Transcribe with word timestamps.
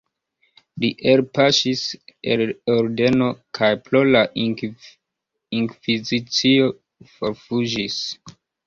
Li 0.85 0.89
elpaŝis 1.11 1.83
el 2.35 2.43
ordeno 2.77 3.29
kaj 3.59 3.71
pro 3.85 4.03
la 4.17 4.25
inkvizicio 5.59 6.75
forfuĝis. 7.17 8.05